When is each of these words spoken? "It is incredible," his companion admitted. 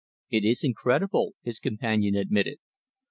"It 0.31 0.43
is 0.45 0.63
incredible," 0.63 1.33
his 1.43 1.59
companion 1.59 2.15
admitted. 2.15 2.57